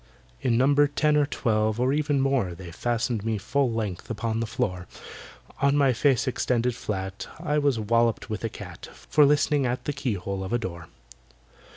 In 0.41 0.57
number 0.57 0.87
ten 0.87 1.15
or 1.15 1.27
twelve, 1.27 1.79
or 1.79 1.93
even 1.93 2.21
more, 2.21 2.55
They 2.55 2.71
fastened 2.71 3.23
me 3.23 3.37
full 3.37 3.71
length 3.71 4.09
upon 4.09 4.39
the 4.39 4.47
floor. 4.47 4.87
On 5.61 5.77
my 5.77 5.93
face 5.93 6.27
extended 6.27 6.73
flat, 6.73 7.27
I 7.39 7.59
was 7.59 7.77
walloped 7.79 8.27
with 8.27 8.43
a 8.43 8.49
cat 8.49 8.89
For 8.91 9.27
listening 9.27 9.67
at 9.67 9.85
the 9.85 9.93
keyhole 9.93 10.43
of 10.43 10.53
a 10.53 10.57
door. 10.57 10.87